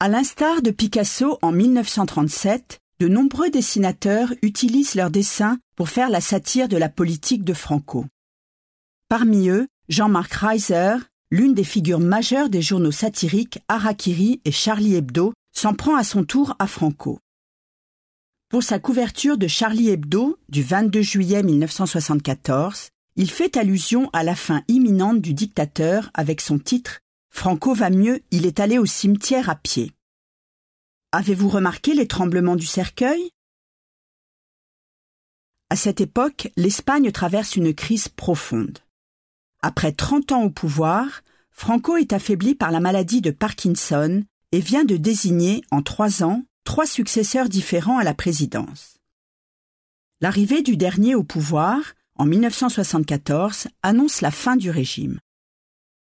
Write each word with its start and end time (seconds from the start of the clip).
À 0.00 0.08
l'instar 0.08 0.60
de 0.60 0.72
Picasso 0.72 1.38
en 1.40 1.52
1937, 1.52 2.80
de 2.98 3.08
nombreux 3.08 3.50
dessinateurs 3.50 4.34
utilisent 4.42 4.96
leurs 4.96 5.10
dessins 5.10 5.58
pour 5.76 5.88
faire 5.88 6.10
la 6.10 6.20
satire 6.20 6.68
de 6.68 6.76
la 6.76 6.88
politique 6.88 7.44
de 7.44 7.54
Franco. 7.54 8.04
Parmi 9.08 9.48
eux, 9.48 9.68
Jean-Marc 9.88 10.32
Reiser, 10.32 10.96
l'une 11.30 11.54
des 11.54 11.64
figures 11.64 12.00
majeures 12.00 12.48
des 12.48 12.60
journaux 12.60 12.90
satiriques 12.90 13.60
Harakiri 13.68 14.40
et 14.44 14.52
Charlie 14.52 14.96
Hebdo, 14.96 15.32
s'en 15.52 15.74
prend 15.74 15.94
à 15.94 16.02
son 16.02 16.24
tour 16.24 16.56
à 16.58 16.66
Franco. 16.66 17.20
Pour 18.48 18.64
sa 18.64 18.80
couverture 18.80 19.38
de 19.38 19.46
Charlie 19.46 19.90
Hebdo 19.90 20.38
du 20.48 20.62
22 20.62 21.02
juillet 21.02 21.42
1974, 21.44 22.88
il 23.16 23.30
fait 23.30 23.56
allusion 23.56 24.10
à 24.12 24.24
la 24.24 24.34
fin 24.34 24.62
imminente 24.66 25.20
du 25.20 25.34
dictateur 25.34 26.10
avec 26.14 26.40
son 26.40 26.58
titre 26.58 26.98
Franco 27.34 27.74
va 27.74 27.90
mieux, 27.90 28.22
il 28.30 28.46
est 28.46 28.60
allé 28.60 28.78
au 28.78 28.86
cimetière 28.86 29.50
à 29.50 29.56
pied. 29.56 29.92
Avez-vous 31.12 31.48
remarqué 31.48 31.92
les 31.92 32.06
tremblements 32.06 32.56
du 32.56 32.64
cercueil? 32.64 33.28
À 35.68 35.76
cette 35.76 36.00
époque, 36.00 36.50
l'Espagne 36.56 37.10
traverse 37.10 37.56
une 37.56 37.74
crise 37.74 38.08
profonde. 38.08 38.78
Après 39.60 39.92
30 39.92 40.32
ans 40.32 40.42
au 40.44 40.48
pouvoir, 40.48 41.22
Franco 41.50 41.96
est 41.96 42.14
affaibli 42.14 42.54
par 42.54 42.70
la 42.70 42.80
maladie 42.80 43.20
de 43.20 43.32
Parkinson 43.32 44.22
et 44.52 44.60
vient 44.60 44.84
de 44.84 44.96
désigner, 44.96 45.62
en 45.70 45.82
trois 45.82 46.22
ans, 46.22 46.44
trois 46.62 46.86
successeurs 46.86 47.48
différents 47.48 47.98
à 47.98 48.04
la 48.04 48.14
présidence. 48.14 48.94
L'arrivée 50.20 50.62
du 50.62 50.76
dernier 50.76 51.14
au 51.16 51.24
pouvoir, 51.24 51.94
en 52.16 52.26
1974, 52.26 53.66
annonce 53.82 54.20
la 54.20 54.30
fin 54.30 54.56
du 54.56 54.70
régime. 54.70 55.18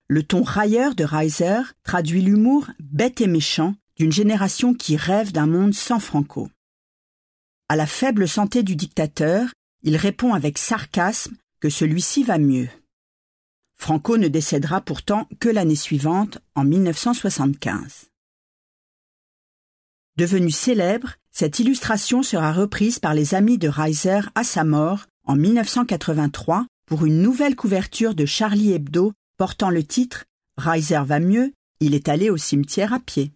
Le 0.10 0.24
ton 0.24 0.42
railleur 0.42 0.96
de 0.96 1.04
Reiser 1.04 1.62
traduit 1.84 2.22
l'humour 2.22 2.70
bête 2.80 3.20
et 3.20 3.28
méchant 3.28 3.76
d'une 3.98 4.12
génération 4.12 4.74
qui 4.74 4.96
rêve 4.96 5.34
d'un 5.34 5.48
monde 5.48 5.74
sans 5.74 6.00
Franco. 6.00 6.50
À 7.68 7.76
la 7.76 7.86
faible 7.86 8.28
santé 8.28 8.64
du 8.64 8.78
dictateur, 8.78 9.50
il 9.84 9.98
répond 9.98 10.34
avec 10.34 10.58
sarcasme 10.58 11.36
que 11.60 11.70
celui-ci 11.70 12.24
va 12.24 12.38
mieux. 12.38 12.70
Franco 13.76 14.18
ne 14.18 14.30
décédera 14.30 14.80
pourtant 14.80 15.28
que 15.40 15.50
l'année 15.50 15.76
suivante, 15.76 16.40
en 16.56 16.64
1975. 16.64 18.06
Devenue 20.16 20.52
célèbre, 20.52 21.16
cette 21.32 21.60
illustration 21.60 22.24
sera 22.24 22.54
reprise 22.54 22.98
par 23.00 23.14
les 23.14 23.36
amis 23.36 23.58
de 23.58 23.68
Reiser 23.68 24.22
à 24.36 24.44
sa 24.44 24.64
mort 24.64 25.06
en 25.26 25.36
1983 25.36 26.66
pour 26.86 27.06
une 27.06 27.22
nouvelle 27.22 27.56
couverture 27.58 28.16
de 28.16 28.26
Charlie 28.26 28.72
Hebdo 28.72 29.12
portant 29.38 29.70
le 29.70 29.84
titre 29.84 30.26
Reiser 30.58 31.04
va 31.06 31.20
mieux, 31.20 31.54
il 31.80 31.94
est 31.94 32.10
allé 32.10 32.30
au 32.30 32.38
cimetière 32.38 32.94
à 32.94 33.00
pied. 33.00 33.32